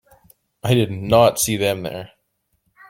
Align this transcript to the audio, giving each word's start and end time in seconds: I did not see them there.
I 0.63 0.73
did 0.73 0.89
not 0.91 1.39
see 1.39 1.57
them 1.57 1.83
there. 1.83 2.13